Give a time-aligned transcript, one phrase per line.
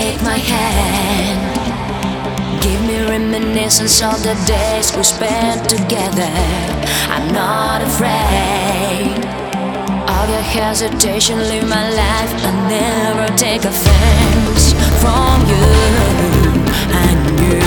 [0.00, 1.40] Take my hand.
[2.62, 6.32] Give me reminiscence of the days we spent together.
[7.14, 9.12] I'm not afraid
[10.16, 11.36] of your hesitation.
[11.40, 15.68] Live my life and never take offense from you.
[17.04, 17.60] I knew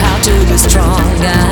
[0.00, 1.44] how to be stronger.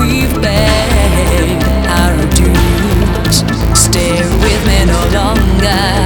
[0.00, 1.60] We've paid
[2.00, 3.36] our dues.
[3.78, 6.03] Stay with me no longer.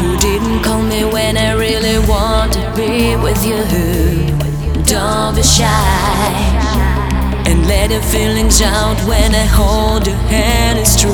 [0.02, 3.56] you didn't call me when I really want to be with you.
[4.84, 5.70] Don't be shy
[7.46, 10.78] and let your feelings out when I hold your hand.
[10.80, 11.09] It's true.